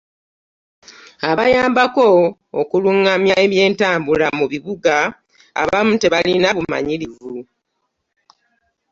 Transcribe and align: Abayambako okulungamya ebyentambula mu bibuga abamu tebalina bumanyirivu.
Abayambako 1.29 2.07
okulungamya 2.61 3.33
ebyentambula 3.45 4.27
mu 4.37 4.45
bibuga 4.51 4.95
abamu 5.61 5.93
tebalina 6.01 6.47
bumanyirivu. 6.57 7.33